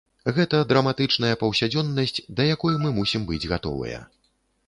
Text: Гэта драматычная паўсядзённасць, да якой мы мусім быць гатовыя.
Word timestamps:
Гэта 0.35 0.61
драматычная 0.69 1.33
паўсядзённасць, 1.41 2.23
да 2.39 2.49
якой 2.55 2.79
мы 2.85 2.89
мусім 2.97 3.27
быць 3.31 3.45
гатовыя. 3.55 4.03